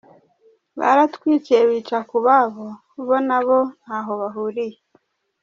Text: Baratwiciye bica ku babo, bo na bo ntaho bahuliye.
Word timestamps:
Baratwiciye 0.79 1.59
bica 1.69 1.97
ku 2.09 2.17
babo, 2.25 2.65
bo 3.07 3.17
na 3.27 3.39
bo 3.45 3.59
ntaho 3.81 4.11
bahuliye. 4.21 4.77